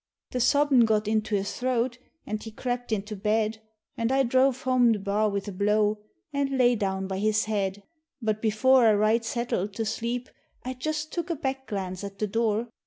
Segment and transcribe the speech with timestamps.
[0.31, 3.61] The sobbin' got into his throat, an' he crep' into bed,
[3.95, 5.99] An' I druv home the bar wid a blow,
[6.33, 7.83] an' lay down by his head,
[8.19, 10.27] But before I right settled to sleep
[10.65, 12.67] I just took a back glance at the dure.